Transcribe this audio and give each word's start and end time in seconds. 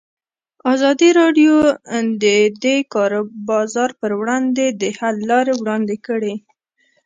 ازادي 0.73 1.09
راډیو 1.21 1.55
د 2.21 2.25
د 2.63 2.65
کار 2.93 3.13
بازار 3.49 3.89
پر 4.01 4.11
وړاندې 4.19 4.65
د 4.81 4.83
حل 4.97 5.15
لارې 5.29 5.53
وړاندې 5.61 5.95
کړي. 6.07 6.35